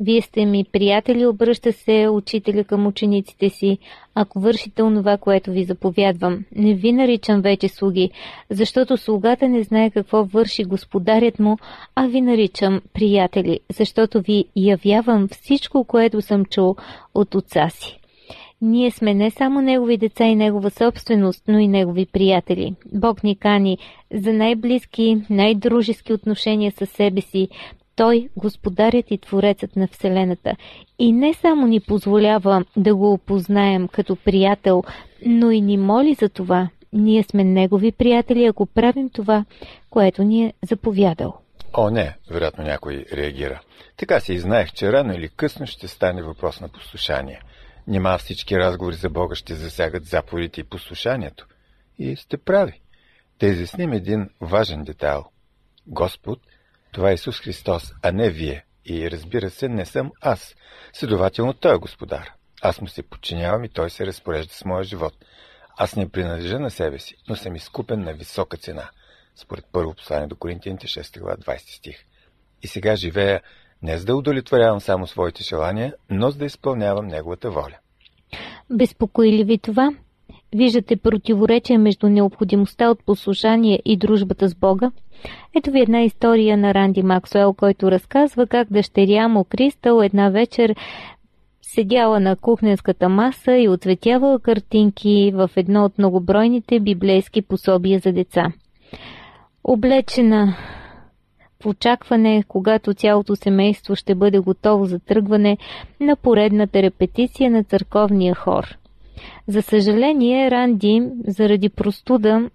Вие 0.00 0.22
сте 0.22 0.46
ми 0.46 0.64
приятели, 0.72 1.26
обръща 1.26 1.72
се 1.72 2.08
учителя 2.08 2.64
към 2.64 2.86
учениците 2.86 3.50
си, 3.50 3.78
ако 4.14 4.40
вършите 4.40 4.82
онова, 4.82 5.16
което 5.16 5.50
ви 5.50 5.64
заповядвам. 5.64 6.44
Не 6.56 6.74
ви 6.74 6.92
наричам 6.92 7.40
вече 7.40 7.68
слуги, 7.68 8.10
защото 8.50 8.96
слугата 8.96 9.48
не 9.48 9.62
знае 9.62 9.90
какво 9.90 10.24
върши 10.24 10.64
господарят 10.64 11.38
му, 11.38 11.58
а 11.94 12.06
ви 12.06 12.20
наричам 12.20 12.80
приятели, 12.92 13.60
защото 13.72 14.20
ви 14.20 14.44
явявам 14.56 15.28
всичко, 15.28 15.84
което 15.84 16.22
съм 16.22 16.44
чул 16.44 16.76
от 17.14 17.34
отца 17.34 17.68
си. 17.70 18.00
Ние 18.64 18.90
сме 18.90 19.14
не 19.14 19.30
само 19.30 19.60
негови 19.60 19.96
деца 19.96 20.24
и 20.24 20.34
негова 20.34 20.70
собственост, 20.70 21.42
но 21.48 21.58
и 21.58 21.68
негови 21.68 22.06
приятели. 22.06 22.74
Бог 22.92 23.24
ни 23.24 23.36
кани 23.36 23.78
за 24.14 24.32
най-близки, 24.32 25.22
най-дружески 25.30 26.12
отношения 26.12 26.72
със 26.78 26.90
себе 26.90 27.20
си. 27.20 27.48
Той, 27.96 28.28
Господарят 28.36 29.10
и 29.10 29.18
Творецът 29.18 29.76
на 29.76 29.88
Вселената. 29.88 30.56
И 30.98 31.12
не 31.12 31.34
само 31.34 31.66
ни 31.66 31.80
позволява 31.80 32.64
да 32.76 32.94
го 32.94 33.12
опознаем 33.12 33.88
като 33.88 34.16
приятел, 34.16 34.82
но 35.26 35.50
и 35.50 35.60
ни 35.60 35.76
моли 35.76 36.14
за 36.14 36.28
това. 36.28 36.68
Ние 36.92 37.22
сме 37.22 37.44
негови 37.44 37.92
приятели, 37.92 38.44
ако 38.44 38.66
правим 38.66 39.10
това, 39.10 39.44
което 39.90 40.22
ни 40.22 40.44
е 40.44 40.52
заповядал. 40.62 41.34
О, 41.74 41.90
не, 41.90 42.16
вероятно 42.30 42.64
някой 42.64 43.04
реагира. 43.12 43.60
Така 43.96 44.20
си 44.20 44.32
и 44.32 44.38
знаех, 44.38 44.72
че 44.72 44.92
рано 44.92 45.12
или 45.14 45.28
късно 45.28 45.66
ще 45.66 45.88
стане 45.88 46.22
въпрос 46.22 46.60
на 46.60 46.68
послушание– 46.68 47.40
Нима 47.86 48.18
всички 48.18 48.58
разговори 48.58 48.96
за 48.96 49.10
Бога 49.10 49.34
ще 49.34 49.54
засягат 49.54 50.04
заповедите 50.04 50.60
и 50.60 50.64
послушанието. 50.64 51.46
И 51.98 52.16
сте 52.16 52.36
прави. 52.36 52.80
Да 53.40 53.46
изясним 53.46 53.92
един 53.92 54.30
важен 54.40 54.84
детайл. 54.84 55.24
Господ, 55.86 56.40
това 56.92 57.10
е 57.10 57.14
Исус 57.14 57.40
Христос, 57.40 57.92
а 58.02 58.12
не 58.12 58.30
вие. 58.30 58.64
И 58.84 59.10
разбира 59.10 59.50
се, 59.50 59.68
не 59.68 59.86
съм 59.86 60.12
аз. 60.20 60.54
Следователно, 60.92 61.52
Той 61.52 61.74
е 61.74 61.78
Господар. 61.78 62.32
Аз 62.62 62.80
му 62.80 62.88
се 62.88 63.02
подчинявам 63.02 63.64
и 63.64 63.68
Той 63.68 63.90
се 63.90 64.06
разпорежда 64.06 64.54
с 64.54 64.64
моя 64.64 64.84
живот. 64.84 65.14
Аз 65.76 65.96
не 65.96 66.08
принадлежа 66.08 66.58
на 66.58 66.70
себе 66.70 66.98
си, 66.98 67.16
но 67.28 67.36
съм 67.36 67.56
изкупен 67.56 68.00
на 68.00 68.12
висока 68.12 68.56
цена. 68.56 68.90
Според 69.36 69.64
първо 69.72 69.94
послание 69.94 70.28
до 70.28 70.36
Коринтияните 70.36 70.86
6 70.86 71.20
глава 71.20 71.36
20 71.36 71.76
стих. 71.76 72.04
И 72.62 72.66
сега 72.66 72.96
живея 72.96 73.42
не 73.84 73.98
за 73.98 74.04
да 74.04 74.16
удовлетворявам 74.16 74.80
само 74.80 75.06
своите 75.06 75.42
желания, 75.42 75.94
но 76.10 76.30
за 76.30 76.38
да 76.38 76.44
изпълнявам 76.44 77.06
Неговата 77.06 77.50
воля. 77.50 77.78
Безпокои 78.70 79.44
ви 79.44 79.58
това? 79.58 79.90
Виждате 80.54 80.96
противоречие 80.96 81.78
между 81.78 82.08
необходимостта 82.08 82.90
от 82.90 83.04
послушание 83.06 83.82
и 83.84 83.96
дружбата 83.96 84.48
с 84.48 84.54
Бога? 84.54 84.90
Ето 85.56 85.70
ви 85.70 85.80
една 85.80 86.02
история 86.02 86.56
на 86.56 86.74
Ранди 86.74 87.02
Максуел, 87.02 87.54
който 87.54 87.90
разказва 87.90 88.46
как 88.46 88.72
дъщеря 88.72 89.28
му 89.28 89.44
Кристал 89.44 90.00
една 90.00 90.30
вечер 90.30 90.74
седяла 91.62 92.20
на 92.20 92.36
кухненската 92.36 93.08
маса 93.08 93.56
и 93.56 93.68
ответявала 93.68 94.40
картинки 94.40 95.32
в 95.34 95.50
едно 95.56 95.84
от 95.84 95.98
многобройните 95.98 96.80
библейски 96.80 97.42
пособия 97.42 97.98
за 97.98 98.12
деца. 98.12 98.46
Облечена 99.64 100.56
очакване, 101.66 102.44
когато 102.48 102.94
цялото 102.94 103.36
семейство 103.36 103.96
ще 103.96 104.14
бъде 104.14 104.38
готово 104.38 104.84
за 104.84 104.98
тръгване 104.98 105.58
на 106.00 106.16
поредната 106.16 106.82
репетиция 106.82 107.50
на 107.50 107.64
църковния 107.64 108.34
хор. 108.34 108.78
За 109.48 109.62
съжаление, 109.62 110.50
Ранди, 110.50 111.02
заради 111.26 111.68
простуда 111.68 112.50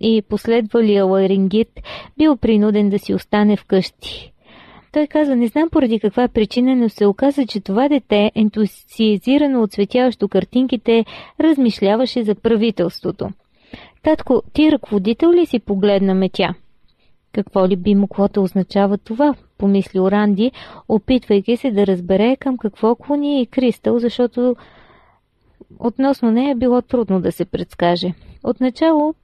и 0.00 0.22
последвалия 0.28 1.04
ларингит, 1.04 1.68
бил 2.18 2.36
принуден 2.36 2.88
да 2.88 2.98
си 2.98 3.14
остане 3.14 3.56
вкъщи. 3.56 4.32
Той 4.92 5.06
казва, 5.06 5.36
не 5.36 5.46
знам 5.46 5.68
поради 5.70 6.00
каква 6.00 6.28
причина, 6.28 6.76
но 6.76 6.88
се 6.88 7.06
оказа, 7.06 7.46
че 7.46 7.60
това 7.60 7.88
дете, 7.88 8.32
ентусиазирано 8.34 9.62
от 9.62 9.72
светяващо 9.72 10.28
картинките, 10.28 11.04
размишляваше 11.40 12.22
за 12.22 12.34
правителството. 12.34 13.28
Татко, 14.02 14.42
ти 14.52 14.72
ръководител 14.72 15.32
ли 15.32 15.46
си 15.46 15.58
погледна 15.58 16.14
ме 16.14 16.28
тя? 16.28 16.54
Какво 17.32 17.68
ли 17.68 17.76
би 17.76 17.94
могло 17.94 18.28
да 18.28 18.40
означава 18.40 18.98
това, 18.98 19.34
помисли 19.58 20.00
Оранди, 20.00 20.52
опитвайки 20.88 21.56
се 21.56 21.70
да 21.70 21.86
разбере 21.86 22.36
към 22.36 22.58
какво 22.58 22.94
клони 22.94 23.42
и 23.42 23.46
Кристал, 23.46 23.98
защото 23.98 24.56
относно 25.78 26.30
нея 26.30 26.56
било 26.56 26.82
трудно 26.82 27.20
да 27.20 27.32
се 27.32 27.44
предскаже. 27.44 28.12
Отначало 28.44 29.14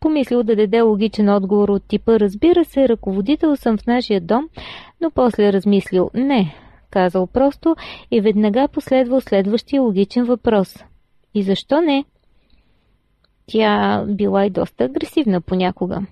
помислил 0.00 0.42
да 0.42 0.56
даде 0.56 0.80
логичен 0.80 1.28
отговор 1.28 1.68
от 1.68 1.88
типа 1.88 2.20
«Разбира 2.20 2.64
се, 2.64 2.88
ръководител 2.88 3.56
съм 3.56 3.78
в 3.78 3.86
нашия 3.86 4.20
дом», 4.20 4.48
но 5.00 5.10
после 5.10 5.52
размислил 5.52 6.10
«Не», 6.14 6.54
казал 6.90 7.26
просто 7.26 7.76
и 8.10 8.20
веднага 8.20 8.68
последвал 8.68 9.20
следващия 9.20 9.82
логичен 9.82 10.24
въпрос. 10.24 10.76
И 11.34 11.42
защо 11.42 11.80
не? 11.80 12.04
Тя 13.46 14.04
била 14.08 14.46
и 14.46 14.50
доста 14.50 14.84
агресивна 14.84 15.40
понякога. 15.40 16.06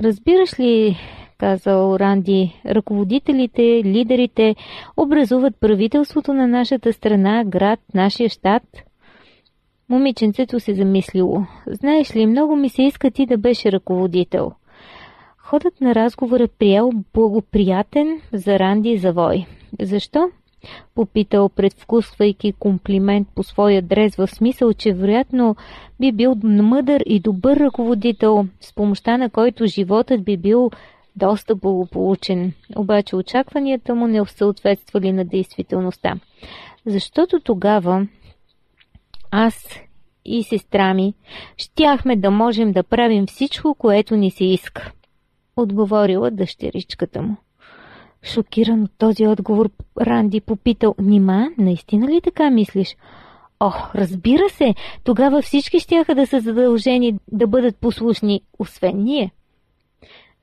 Разбираш 0.00 0.60
ли, 0.60 0.96
казал 1.38 1.96
Ранди, 1.96 2.60
ръководителите, 2.66 3.62
лидерите 3.84 4.56
образуват 4.96 5.60
правителството 5.60 6.32
на 6.32 6.46
нашата 6.46 6.92
страна, 6.92 7.44
град, 7.44 7.80
нашия 7.94 8.28
щат? 8.28 8.62
Момиченцето 9.88 10.60
се 10.60 10.74
замислило. 10.74 11.46
Знаеш 11.66 12.16
ли, 12.16 12.26
много 12.26 12.56
ми 12.56 12.68
се 12.68 12.82
иска 12.82 13.10
ти 13.10 13.26
да 13.26 13.38
беше 13.38 13.72
ръководител. 13.72 14.52
Ходът 15.38 15.80
на 15.80 15.94
разговора 15.94 16.48
приял 16.58 16.90
благоприятен 17.14 18.20
за 18.32 18.58
Ранди 18.58 18.96
завой. 18.96 19.46
Защо? 19.80 20.30
Попитал, 20.94 21.48
предвкусвайки 21.48 22.52
комплимент 22.52 23.28
по 23.34 23.42
своя 23.42 23.82
дрез 23.82 24.16
в 24.16 24.26
смисъл, 24.26 24.72
че 24.72 24.92
вероятно 24.92 25.56
би 26.00 26.12
бил 26.12 26.34
мъдър 26.42 27.02
и 27.06 27.20
добър 27.20 27.56
ръководител, 27.56 28.46
с 28.60 28.74
помощта 28.74 29.16
на 29.16 29.30
който 29.30 29.66
животът 29.66 30.24
би 30.24 30.36
бил 30.36 30.70
доста 31.16 31.54
благополучен. 31.54 32.52
Обаче 32.76 33.16
очакванията 33.16 33.94
му 33.94 34.06
не 34.06 34.26
съответствали 34.26 35.12
на 35.12 35.24
действителността. 35.24 36.14
Защото 36.86 37.40
тогава 37.40 38.06
аз 39.30 39.80
и 40.24 40.42
сестра 40.42 40.94
ми 40.94 41.14
щяхме 41.56 42.16
да 42.16 42.30
можем 42.30 42.72
да 42.72 42.82
правим 42.82 43.26
всичко, 43.26 43.74
което 43.74 44.16
ни 44.16 44.30
се 44.30 44.44
иска. 44.44 44.92
Отговорила 45.56 46.30
дъщеричката 46.30 47.22
му. 47.22 47.36
Шокиран 48.22 48.82
от 48.82 48.90
този 48.98 49.26
отговор, 49.26 49.70
Ранди 50.00 50.40
попитал, 50.40 50.94
Нима, 50.98 51.48
наистина 51.58 52.08
ли 52.08 52.20
така 52.20 52.50
мислиш? 52.50 52.96
О, 53.60 53.72
разбира 53.94 54.48
се, 54.48 54.74
тогава 55.04 55.42
всички 55.42 55.80
щяха 55.80 56.14
да 56.14 56.26
са 56.26 56.40
задължени 56.40 57.18
да 57.32 57.46
бъдат 57.46 57.76
послушни, 57.76 58.40
освен 58.58 59.02
ние. 59.02 59.30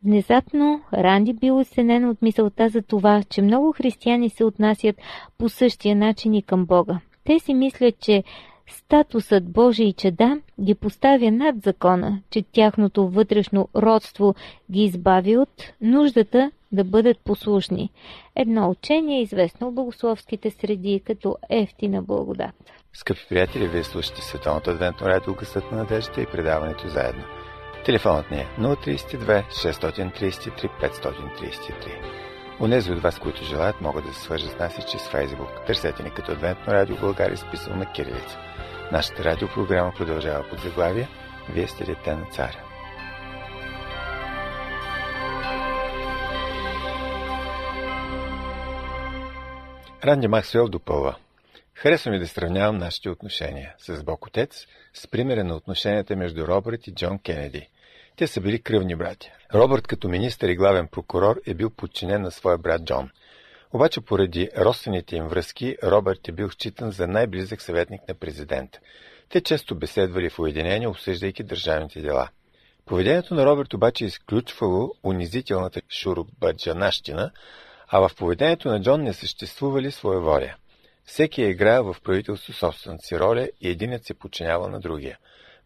Внезапно 0.03 0.81
Ранди 0.93 1.33
бил 1.33 1.57
осенен 1.57 2.09
от 2.09 2.21
мисълта 2.21 2.69
за 2.69 2.81
това, 2.81 3.24
че 3.29 3.41
много 3.41 3.71
християни 3.71 4.29
се 4.29 4.43
отнасят 4.43 4.95
по 5.38 5.50
същия 5.50 5.95
начин 5.95 6.33
и 6.33 6.41
към 6.41 6.65
Бога. 6.65 7.00
Те 7.24 7.39
си 7.39 7.53
мислят, 7.53 8.00
че 8.00 8.24
Статусът 8.69 9.51
Божий 9.51 9.93
чеда 9.93 10.38
ги 10.62 10.75
поставя 10.75 11.31
над 11.31 11.63
закона, 11.63 12.21
че 12.29 12.41
тяхното 12.41 13.09
вътрешно 13.09 13.69
родство 13.75 14.36
ги 14.71 14.83
избави 14.83 15.38
от 15.38 15.74
нуждата 15.81 16.51
да 16.72 16.84
бъдат 16.84 17.18
послушни. 17.20 17.90
Едно 18.36 18.70
учение, 18.70 19.22
известно 19.22 19.72
в 19.72 19.74
богословските 19.74 20.52
среди 20.52 21.02
като 21.06 21.38
ефтина 21.50 22.02
благодат. 22.02 22.56
Скъпи 22.94 23.26
приятели, 23.30 23.68
вие 23.68 23.84
слушате 23.84 24.22
Световното 24.22 24.70
адвентно 24.70 25.08
радио 25.08 25.34
Гъсът 25.34 25.72
на 25.72 25.78
надеждата 25.78 26.22
и 26.22 26.26
предаването 26.26 26.88
заедно. 26.88 27.24
Телефонът 27.86 28.32
ни 28.32 28.38
е 28.38 28.48
032 28.60 29.50
633 29.50 30.70
533. 30.82 32.20
Унези 32.62 32.92
от 32.92 33.02
вас, 33.02 33.20
които 33.20 33.44
желаят, 33.44 33.82
могат 33.82 34.06
да 34.06 34.14
се 34.14 34.22
свържат 34.22 34.52
с 34.52 34.60
нас 34.60 34.78
и 34.78 34.92
чрез 34.92 35.08
Фейсбук. 35.08 35.66
Търсете 35.68 36.04
ни 36.04 36.12
като 36.12 36.32
Адвентно 36.32 36.74
радио 36.74 36.98
България, 36.98 37.34
изписано 37.34 37.76
на 37.76 37.92
кирилица. 37.92 38.38
Нашата 38.92 39.24
радиопрограма 39.24 39.94
продължава 39.98 40.46
под 40.50 40.60
заглавие 40.60 41.08
Вие 41.54 41.68
сте 41.68 41.86
дете 41.86 42.16
на 42.16 42.26
царя. 42.26 42.69
Ранди 50.03 50.27
Максуел 50.27 50.68
допълва. 50.68 51.15
Харесва 51.74 52.12
ми 52.12 52.20
да 52.20 52.27
сравнявам 52.27 52.77
нашите 52.77 53.10
отношения 53.10 53.75
с 53.77 54.03
Бог 54.03 54.25
Отец 54.25 54.65
с 54.94 55.08
примера 55.08 55.44
на 55.44 55.56
отношенията 55.56 56.15
между 56.15 56.48
Робърт 56.48 56.88
и 56.88 56.94
Джон 56.94 57.20
Кенеди. 57.20 57.70
Те 58.15 58.27
са 58.27 58.41
били 58.41 58.62
кръвни 58.62 58.96
братя. 58.96 59.27
Робърт 59.53 59.88
като 59.88 60.10
министър 60.10 60.50
и 60.50 60.56
главен 60.56 60.88
прокурор 60.88 61.41
е 61.46 61.53
бил 61.53 61.70
подчинен 61.70 62.22
на 62.22 62.32
своя 62.32 62.58
брат 62.58 62.84
Джон. 62.84 63.10
Обаче 63.74 64.01
поради 64.01 64.50
родствените 64.58 65.15
им 65.15 65.27
връзки, 65.27 65.77
Робърт 65.84 66.27
е 66.27 66.32
бил 66.32 66.50
считан 66.50 66.91
за 66.91 67.08
най-близък 67.08 67.62
съветник 67.62 68.01
на 68.08 68.13
президента. 68.13 68.79
Те 69.29 69.41
често 69.41 69.75
беседвали 69.75 70.29
в 70.29 70.39
уединение, 70.39 70.88
обсъждайки 70.88 71.44
държавните 71.44 72.01
дела. 72.01 72.29
Поведението 72.86 73.36
на 73.36 73.46
Робърт 73.46 73.74
обаче 73.74 74.03
е 74.03 74.08
изключвало 74.08 74.94
унизителната 75.03 75.82
шурубаджанащина, 75.89 77.32
а 77.91 78.00
в 78.00 78.15
поведението 78.15 78.67
на 78.67 78.81
Джон 78.81 79.03
не 79.03 79.13
съществували 79.13 79.91
своя 79.91 80.19
воля. 80.19 80.55
Всеки 81.05 81.41
е 81.41 81.50
играл 81.50 81.93
в 81.93 82.01
правителство 82.01 82.53
собствената 82.53 83.03
си 83.03 83.19
роля 83.19 83.50
и 83.62 83.69
единят 83.69 84.05
се 84.05 84.13
подчинява 84.13 84.69
на 84.69 84.79
другия. 84.79 85.17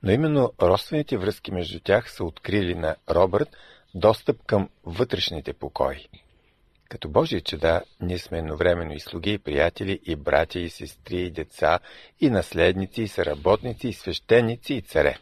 Но 0.04 0.12
именно 0.12 0.54
родствените 0.62 1.18
връзки 1.18 1.52
между 1.52 1.80
тях 1.80 2.12
са 2.12 2.24
открили 2.24 2.76
на 2.76 2.96
Робърт 3.10 3.50
достъп 3.96 4.44
към 4.46 4.70
вътрешните 4.84 5.54
покои. 5.54 6.08
Като 6.90 7.10
Божия 7.10 7.42
чеда, 7.42 7.82
ние 8.02 8.20
сме 8.20 8.38
едновременно 8.38 8.94
и 8.94 9.00
слуги, 9.00 9.34
и 9.34 9.38
приятели, 9.38 10.00
и 10.06 10.16
братя, 10.16 10.60
и 10.60 10.70
сестри, 10.70 11.22
и 11.22 11.32
деца, 11.32 11.80
и 12.20 12.30
наследници, 12.30 13.02
и 13.02 13.08
съработници, 13.08 13.88
и 13.88 13.94
свещеници, 13.94 14.74
и 14.74 14.82
царе. 14.82 15.18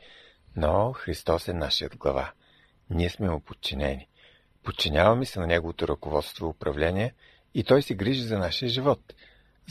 Но 0.55 0.93
Христос 0.93 1.47
е 1.47 1.53
нашият 1.53 1.97
глава. 1.97 2.31
Ние 2.89 3.09
сме 3.09 3.29
му 3.29 3.39
подчинени. 3.39 4.07
Подчиняваме 4.63 5.25
се 5.25 5.39
на 5.39 5.47
Неговото 5.47 5.87
ръководство 5.87 6.45
и 6.45 6.49
управление 6.49 7.13
и 7.53 7.63
Той 7.63 7.81
се 7.81 7.95
грижи 7.95 8.23
за 8.23 8.37
нашия 8.37 8.69
живот. 8.69 8.99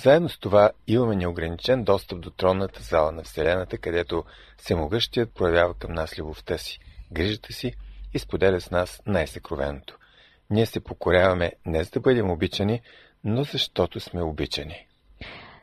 Заедно 0.02 0.28
с 0.28 0.38
това 0.38 0.70
имаме 0.87 1.16
неограничен 1.16 1.85
достъп 1.85 2.20
до 2.20 2.30
тронната 2.30 2.82
зала 2.82 3.12
на 3.12 3.23
Вселената, 3.23 3.78
където 3.78 4.25
Всемогъщият 4.56 5.35
проявява 5.35 5.75
към 5.75 5.92
нас 5.92 6.18
любовта 6.18 6.59
си, 6.59 6.78
грижата 7.12 7.52
си 7.52 7.73
и 8.14 8.18
споделя 8.18 8.61
с 8.61 8.70
нас 8.70 9.02
най-съкровеното. 9.06 9.99
Ние 10.50 10.66
се 10.66 10.80
покоряваме 10.80 11.52
не 11.66 11.85
за 11.85 11.90
да 11.90 12.00
бъдем 12.00 12.30
обичани, 12.30 12.80
но 13.25 13.44
защото 13.44 14.00
сме 14.00 14.23
обичани. 14.23 14.87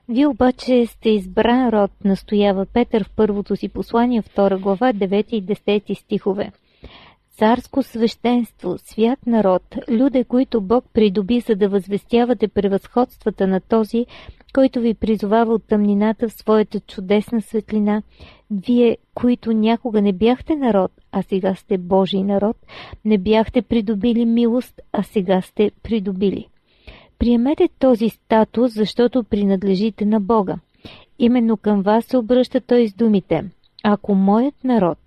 Вие 0.09 0.27
обаче 0.27 0.85
сте 0.85 1.09
избран 1.09 1.69
род, 1.69 1.91
настоява 2.05 2.65
Петър 2.65 3.03
в 3.03 3.09
първото 3.15 3.55
си 3.55 3.69
послание, 3.69 4.21
2 4.21 4.59
глава, 4.59 4.93
9 4.93 5.29
и 5.29 5.43
10 5.43 5.93
стихове 5.93 6.51
царско 7.37 7.83
свещенство, 7.83 8.77
свят 8.77 9.19
народ, 9.27 9.63
люде, 9.91 10.23
които 10.23 10.61
Бог 10.61 10.85
придоби, 10.93 11.39
за 11.39 11.55
да 11.55 11.69
възвестявате 11.69 12.47
превъзходствата 12.47 13.47
на 13.47 13.59
този, 13.59 14.05
който 14.53 14.79
ви 14.79 14.93
призовава 14.93 15.53
от 15.53 15.67
тъмнината 15.67 16.29
в 16.29 16.33
своята 16.33 16.79
чудесна 16.79 17.41
светлина, 17.41 18.01
вие, 18.51 18.97
които 19.13 19.51
някога 19.51 20.01
не 20.01 20.13
бяхте 20.13 20.55
народ, 20.55 20.91
а 21.11 21.23
сега 21.23 21.55
сте 21.55 21.77
Божий 21.77 22.23
народ, 22.23 22.57
не 23.05 23.17
бяхте 23.17 23.61
придобили 23.61 24.25
милост, 24.25 24.81
а 24.91 25.03
сега 25.03 25.41
сте 25.41 25.71
придобили. 25.83 26.47
Приемете 27.19 27.69
този 27.79 28.09
статус, 28.09 28.73
защото 28.73 29.23
принадлежите 29.23 30.05
на 30.05 30.19
Бога. 30.19 30.55
Именно 31.19 31.57
към 31.57 31.81
вас 31.81 32.05
се 32.05 32.17
обръща 32.17 32.61
той 32.61 32.87
с 32.87 32.93
думите. 32.93 33.45
Ако 33.83 34.15
моят 34.15 34.63
народ, 34.63 34.97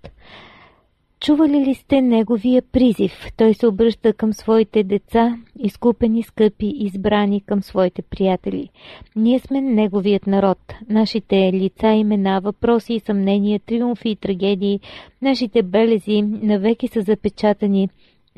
Чували 1.21 1.65
ли 1.65 1.75
сте 1.75 2.01
неговия 2.01 2.61
призив? 2.61 3.11
Той 3.37 3.53
се 3.53 3.67
обръща 3.67 4.13
към 4.13 4.33
своите 4.33 4.83
деца, 4.83 5.37
изкупени, 5.59 6.23
скъпи, 6.23 6.73
избрани 6.75 7.41
към 7.41 7.63
своите 7.63 8.01
приятели. 8.01 8.69
Ние 9.15 9.39
сме 9.39 9.61
неговият 9.61 10.27
народ. 10.27 10.57
Нашите 10.89 11.53
лица, 11.53 11.87
имена, 11.87 12.41
въпроси 12.43 12.93
и 12.93 12.99
съмнения, 12.99 13.59
триумфи 13.59 14.09
и 14.09 14.15
трагедии, 14.15 14.79
нашите 15.21 15.63
белези 15.63 16.21
навеки 16.21 16.87
са 16.87 17.01
запечатани 17.01 17.89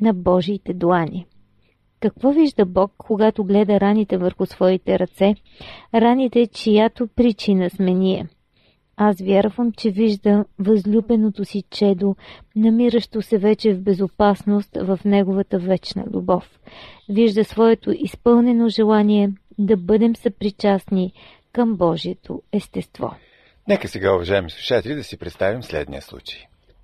на 0.01 0.13
Божиите 0.13 0.73
длани. 0.73 1.25
Какво 1.99 2.31
вижда 2.31 2.65
Бог, 2.65 2.91
когато 2.97 3.43
гледа 3.43 3.79
раните 3.79 4.17
върху 4.17 4.45
своите 4.45 4.99
ръце? 4.99 5.35
Раните, 5.93 6.47
чиято 6.47 7.07
причина 7.15 7.69
сме 7.69 7.93
ние– 7.93 8.27
аз 8.97 9.21
вярвам, 9.21 9.71
че 9.71 9.91
вижда 9.91 10.45
възлюбеното 10.59 11.45
си 11.45 11.63
чедо, 11.69 12.15
намиращо 12.55 13.21
се 13.21 13.37
вече 13.37 13.73
в 13.73 13.81
безопасност 13.81 14.69
в 14.75 14.99
неговата 15.05 15.59
вечна 15.59 16.05
любов. 16.13 16.59
Вижда 17.09 17.43
своето 17.45 17.91
изпълнено 17.91 18.69
желание 18.69 19.31
да 19.57 19.77
бъдем 19.77 20.15
съпричастни 20.15 21.13
към 21.51 21.75
Божието 21.75 22.41
естество. 22.51 23.15
Нека 23.67 23.87
сега, 23.87 24.15
уважаеми 24.15 24.49
слушатели, 24.49 24.95
да 24.95 25.03
си 25.03 25.17
представим 25.17 25.63
следния 25.63 26.01
случай. 26.01 26.39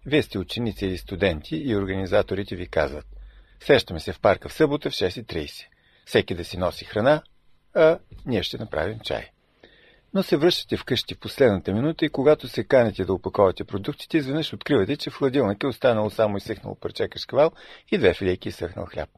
Вие 0.06 0.24
сте 0.24 0.40
ученици 0.40 0.86
или 0.86 0.98
студенти 0.98 1.56
и 1.56 1.76
организаторите 1.76 2.56
ви 2.56 2.68
казват 2.68 3.06
Сещаме 3.60 4.00
се 4.00 4.14
в 4.14 4.20
парка 4.20 4.50
в 4.50 4.54
събота 4.54 4.90
в 4.90 4.94
6.30. 4.94 5.66
Всеки 6.06 6.36
да 6.36 6.46
си 6.46 6.58
носи 6.58 6.86
храна, 6.86 7.22
а 7.76 8.00
ние 8.26 8.44
ще 8.44 8.58
направим 8.58 9.00
чай 9.00 9.30
но 10.14 10.24
се 10.24 10.38
връщате 10.38 10.78
вкъщи 10.78 11.16
в 11.16 11.20
последната 11.20 11.74
минута 11.74 12.06
и 12.06 12.10
когато 12.10 12.48
се 12.48 12.64
канете 12.64 13.06
да 13.06 13.14
опаковате 13.14 13.64
продуктите, 13.64 14.18
изведнъж 14.18 14.54
откривате, 14.54 14.98
че 14.98 15.10
в 15.10 15.18
хладилника 15.18 15.68
е 15.68 15.70
останало 15.70 16.10
само 16.10 16.38
изсъхнало 16.38 16.76
парче 16.76 17.08
кашкавал 17.08 17.52
и 17.92 17.98
две 17.98 18.14
филейки 18.14 18.50
изсъхнал 18.50 18.86
хляб. 18.86 19.10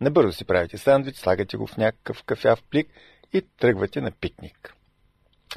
Набързо 0.00 0.32
си 0.32 0.44
правите 0.44 0.78
сандвич, 0.78 1.16
слагате 1.16 1.56
го 1.56 1.66
в 1.66 1.76
някакъв 1.76 2.22
кафяв 2.22 2.62
плик 2.70 2.88
и 3.32 3.42
тръгвате 3.58 4.00
на 4.00 4.10
пикник. 4.10 4.74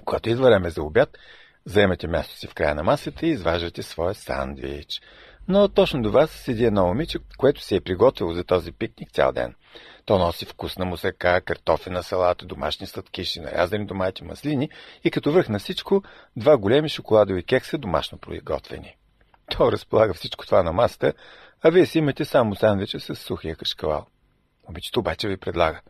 Когато 0.06 0.30
идва 0.30 0.46
време 0.46 0.70
за 0.70 0.84
обяд, 0.84 1.18
заемате 1.66 2.08
място 2.08 2.36
си 2.36 2.48
в 2.48 2.54
края 2.54 2.76
на 2.76 2.84
масата 2.84 3.26
и 3.26 3.30
изваждате 3.30 3.84
своя 3.84 4.14
сандвич. 4.14 5.02
Но 5.48 5.68
точно 5.68 6.02
до 6.02 6.12
вас 6.12 6.32
седи 6.32 6.66
едно 6.66 6.86
момиче, 6.86 7.20
което 7.38 7.62
се 7.62 7.76
е 7.76 7.82
приготвило 7.82 8.34
за 8.34 8.44
този 8.44 8.72
пикник 8.72 9.12
цял 9.12 9.32
ден. 9.32 9.56
То 10.06 10.18
носи 10.20 10.46
вкусна 10.46 10.86
мусака, 10.86 11.42
картофена 11.42 12.04
салата, 12.04 12.46
домашни 12.46 12.88
сладкиши, 12.88 13.40
нарязани 13.40 13.86
домати, 13.86 14.24
маслини 14.24 14.70
и 15.04 15.12
като 15.12 15.32
върх 15.32 15.50
на 15.50 15.60
всичко, 15.60 16.04
два 16.36 16.58
големи 16.58 16.90
шоколадови 16.90 17.44
кекса 17.44 17.78
домашно 17.78 18.18
приготвени. 18.18 18.96
То 19.58 19.72
разполага 19.72 20.14
всичко 20.14 20.46
това 20.46 20.64
на 20.64 20.74
масата, 20.74 21.14
а 21.62 21.70
вие 21.70 21.86
си 21.86 21.98
имате 21.98 22.26
само 22.26 22.56
сандвича 22.56 23.00
с 23.00 23.16
сухия 23.16 23.56
кашкавал. 23.56 24.06
Обичето 24.70 25.00
обаче 25.00 25.28
ви 25.28 25.38
предлага. 25.38 25.82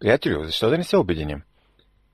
Приятелю, 0.00 0.44
защо 0.44 0.70
да 0.70 0.78
не 0.78 0.84
се 0.84 0.96
обединим? 0.96 1.42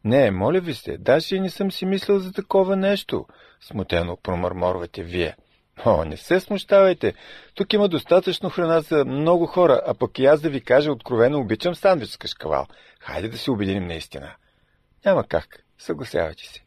Не, 0.04 0.30
моля 0.30 0.60
ви 0.60 0.74
се, 0.74 0.98
даже 0.98 1.40
не 1.40 1.50
съм 1.50 1.72
си 1.72 1.86
мислил 1.86 2.18
за 2.18 2.32
такова 2.32 2.76
нещо, 2.76 3.26
смутено 3.60 4.16
промърморвате 4.22 5.02
вие. 5.02 5.36
О, 5.84 6.04
не 6.04 6.16
се 6.16 6.40
смущавайте. 6.40 7.14
Тук 7.54 7.72
има 7.72 7.88
достатъчно 7.88 8.50
храна 8.50 8.80
за 8.80 9.04
много 9.04 9.46
хора, 9.46 9.82
а 9.86 9.94
пък 9.94 10.18
и 10.18 10.26
аз 10.26 10.40
да 10.40 10.50
ви 10.50 10.60
кажа 10.60 10.92
откровено 10.92 11.40
обичам 11.40 11.74
сандвич 11.74 12.10
с 12.10 12.16
кашкавал. 12.16 12.66
Хайде 13.00 13.28
да 13.28 13.38
се 13.38 13.50
обединим 13.50 13.86
наистина. 13.86 14.30
Няма 15.04 15.24
как. 15.24 15.64
Съгласявайте 15.78 16.44
се. 16.44 16.60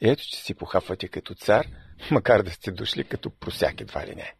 Ето, 0.00 0.22
че 0.22 0.36
си 0.36 0.54
похапвате 0.54 1.08
като 1.08 1.34
цар, 1.34 1.66
макар 2.10 2.42
да 2.42 2.50
сте 2.50 2.70
дошли 2.70 3.04
като 3.04 3.30
просяк 3.30 3.80
едва 3.80 4.06
ли 4.06 4.14
не. 4.14 4.34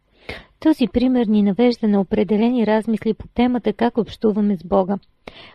Този 0.59 0.87
пример 0.87 1.25
ни 1.25 1.43
навежда 1.43 1.87
на 1.87 2.01
определени 2.01 2.67
размисли 2.67 3.13
по 3.13 3.27
темата 3.27 3.73
как 3.73 3.97
общуваме 3.97 4.57
с 4.57 4.63
Бога. 4.63 4.97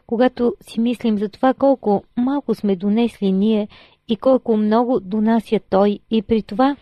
Когато 0.06 0.54
си 0.60 0.80
мислим 0.80 1.18
за 1.18 1.28
това 1.28 1.54
колко 1.54 2.04
малко 2.16 2.54
сме 2.54 2.76
донесли 2.76 3.32
ние 3.32 3.68
и 4.08 4.16
колко 4.16 4.56
много 4.56 5.00
донася 5.00 5.60
Той 5.70 5.98
и 6.10 6.22
при 6.22 6.42
това 6.42 6.76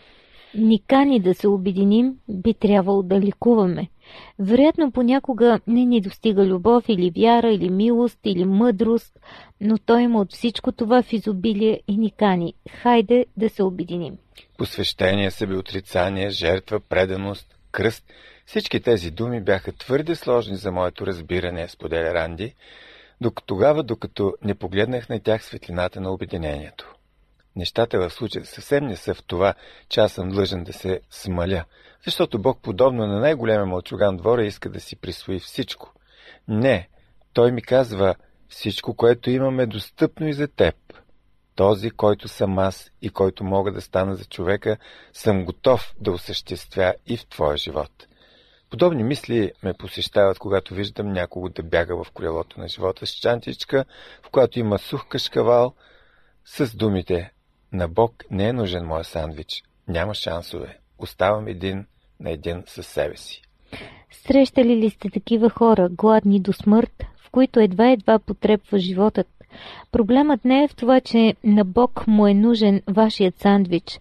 ни 0.54 0.82
кани 0.86 1.20
да 1.20 1.34
се 1.34 1.48
обединим, 1.48 2.14
би 2.28 2.54
трябвало 2.54 3.02
да 3.02 3.20
ликуваме. 3.20 3.88
Вероятно 4.38 4.92
понякога 4.92 5.60
не 5.66 5.84
ни 5.84 6.00
достига 6.00 6.46
любов 6.46 6.84
или 6.88 7.12
вяра, 7.16 7.52
или 7.52 7.70
милост, 7.70 8.18
или 8.24 8.44
мъдрост, 8.44 9.20
но 9.60 9.78
той 9.78 10.02
има 10.02 10.20
от 10.20 10.32
всичко 10.32 10.72
това 10.72 11.02
в 11.02 11.12
изобилие 11.12 11.80
и 11.88 11.96
ни 11.96 12.10
кани. 12.10 12.54
Хайде 12.70 13.26
да 13.36 13.48
се 13.48 13.62
обединим. 13.62 14.16
Посвещение, 14.58 15.30
себеотрицание, 15.30 16.30
жертва, 16.30 16.80
преданост, 16.80 17.56
кръст– 17.72 18.04
всички 18.50 18.80
тези 18.80 19.10
думи 19.10 19.40
бяха 19.40 19.72
твърде 19.72 20.16
сложни 20.16 20.56
за 20.56 20.72
моето 20.72 21.06
разбиране, 21.06 21.68
споделя 21.68 22.14
Ранди, 22.14 22.54
докато 23.20 23.46
тогава, 23.46 23.82
докато 23.82 24.34
не 24.44 24.54
погледнах 24.54 25.08
на 25.08 25.20
тях 25.20 25.44
светлината 25.44 26.00
на 26.00 26.10
обединението. 26.10 26.94
Нещата 27.56 27.98
в 27.98 28.10
случая 28.10 28.44
съвсем 28.44 28.86
не 28.86 28.96
са 28.96 29.14
в 29.14 29.22
това, 29.22 29.54
че 29.88 30.00
аз 30.00 30.12
съм 30.12 30.28
длъжен 30.28 30.64
да 30.64 30.72
се 30.72 31.00
смаля, 31.10 31.64
защото 32.04 32.38
Бог, 32.38 32.58
подобно 32.62 33.06
на 33.06 33.20
най-големия 33.20 33.66
мълчуган 33.66 34.16
двора, 34.16 34.44
иска 34.44 34.70
да 34.70 34.80
си 34.80 34.96
присвои 34.96 35.38
всичко. 35.38 35.92
Не, 36.48 36.88
Той 37.32 37.52
ми 37.52 37.62
казва, 37.62 38.14
всичко, 38.48 38.94
което 38.94 39.30
имаме, 39.30 39.66
достъпно 39.66 40.28
и 40.28 40.32
за 40.32 40.48
теб. 40.48 40.74
Този, 41.54 41.90
който 41.90 42.28
съм 42.28 42.58
аз 42.58 42.90
и 43.02 43.10
който 43.10 43.44
мога 43.44 43.72
да 43.72 43.80
стана 43.80 44.16
за 44.16 44.24
човека, 44.24 44.76
съм 45.12 45.44
готов 45.44 45.94
да 46.00 46.12
осъществя 46.12 46.94
и 47.06 47.16
в 47.16 47.26
твоя 47.26 47.56
живот. 47.56 48.06
Подобни 48.70 49.02
мисли 49.02 49.52
ме 49.62 49.74
посещават, 49.74 50.38
когато 50.38 50.74
виждам 50.74 51.12
някого 51.12 51.48
да 51.48 51.62
бяга 51.62 52.04
в 52.04 52.10
колелото 52.10 52.60
на 52.60 52.68
живота 52.68 53.06
с 53.06 53.10
чантичка, 53.10 53.84
в 54.22 54.30
която 54.30 54.58
има 54.58 54.78
сух 54.78 55.08
кашкавал, 55.08 55.74
с 56.44 56.76
думите 56.76 57.32
«На 57.72 57.88
Бог 57.88 58.24
не 58.30 58.48
е 58.48 58.52
нужен 58.52 58.86
моя 58.86 59.04
сандвич. 59.04 59.62
Няма 59.88 60.14
шансове. 60.14 60.78
Оставам 60.98 61.46
един 61.48 61.86
на 62.20 62.30
един 62.30 62.62
със 62.66 62.86
себе 62.86 63.16
си». 63.16 63.42
Срещали 64.10 64.76
ли 64.76 64.90
сте 64.90 65.10
такива 65.10 65.50
хора, 65.50 65.88
гладни 65.90 66.40
до 66.40 66.52
смърт, 66.52 67.04
в 67.16 67.30
които 67.30 67.60
едва-едва 67.60 68.18
потребва 68.18 68.78
животът? 68.78 69.26
Проблемът 69.92 70.44
не 70.44 70.64
е 70.64 70.68
в 70.68 70.74
това, 70.74 71.00
че 71.00 71.34
на 71.44 71.64
Бог 71.64 72.06
му 72.06 72.26
е 72.26 72.34
нужен 72.34 72.82
вашият 72.88 73.38
сандвич, 73.38 74.00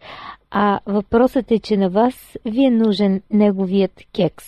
а 0.51 0.79
въпросът 0.85 1.51
е, 1.51 1.59
че 1.59 1.77
на 1.77 1.89
вас 1.89 2.37
ви 2.45 2.65
е 2.65 2.71
нужен 2.71 3.21
неговият 3.31 4.01
кекс. 4.15 4.45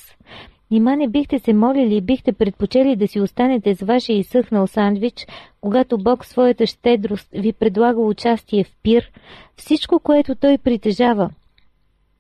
Нима 0.72 0.96
не 0.96 1.08
бихте 1.08 1.40
се 1.40 1.54
молили 1.54 1.96
и 1.96 2.02
бихте 2.02 2.34
предпочели 2.34 2.96
да 2.96 3.08
си 3.08 3.20
останете 3.20 3.76
с 3.76 3.82
вашия 3.82 4.18
изсъхнал 4.18 4.68
сандвич, 4.68 5.28
когато 5.62 5.98
Бог 5.98 6.26
своята 6.26 6.68
щедрост 6.68 7.30
ви 7.34 7.54
предлага 7.54 8.02
участие 8.02 8.64
в 8.64 8.72
пир, 8.84 9.12
всичко, 9.56 10.00
което 10.00 10.36
Той 10.36 10.58
притежава. 10.58 11.30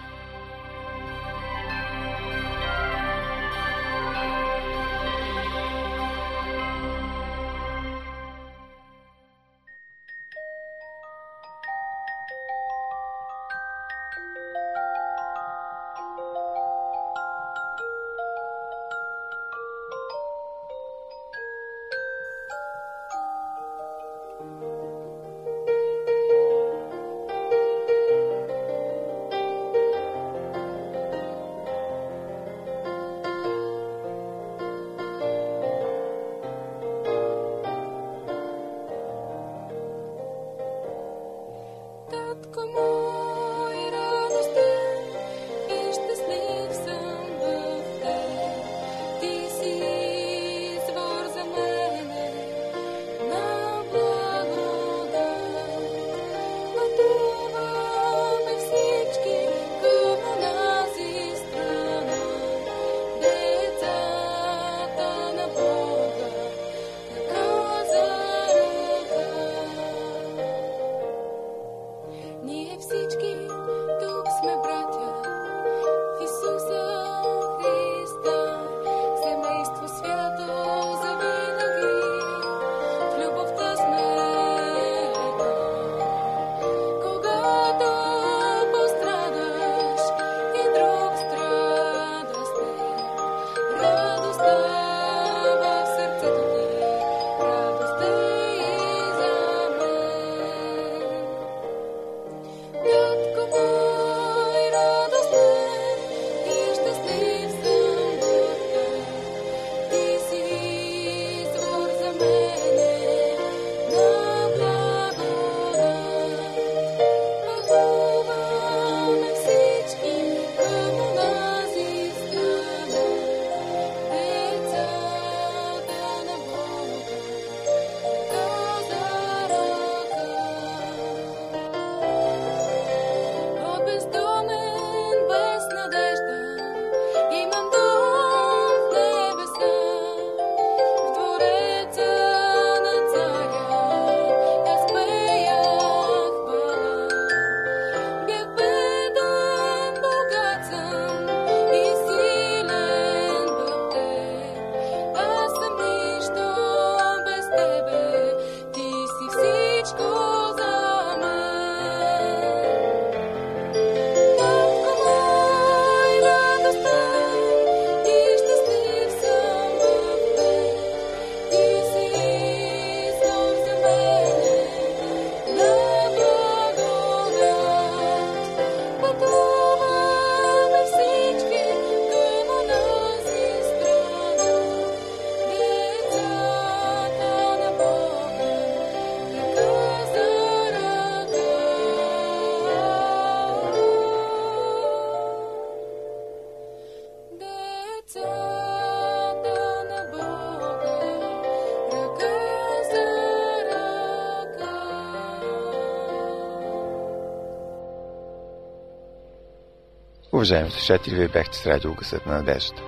Уважаеми 210.41 210.71
слушатели, 210.71 211.15
вие 211.15 211.27
бяхте 211.27 211.57
с 211.57 211.67
радио 211.67 211.93
Гъсът 211.93 212.25
на 212.25 212.33
надеждата. 212.33 212.83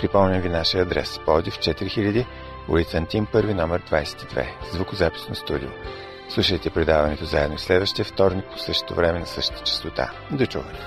Припомням 0.00 0.40
ви 0.40 0.48
нашия 0.48 0.82
адрес. 0.82 1.20
Подив 1.26 1.58
4000, 1.58 2.26
улица 2.68 2.96
Антим, 2.96 3.26
първи 3.32 3.54
номер 3.54 3.82
22, 3.82 4.46
звукозаписно 4.72 5.34
студио. 5.34 5.68
Слушайте 6.28 6.70
предаването 6.70 7.24
заедно 7.24 7.58
следващия 7.58 8.04
вторник 8.04 8.44
по 8.52 8.58
същото 8.58 8.94
време 8.94 9.18
на 9.18 9.26
същата 9.26 9.62
частота. 9.62 10.10
До 10.30 10.46
чуване! 10.46 10.78